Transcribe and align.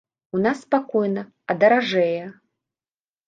У 0.37 0.39
нас 0.45 0.61
спакойна, 0.65 1.25
а 1.53 1.55
даражэе? 1.63 2.23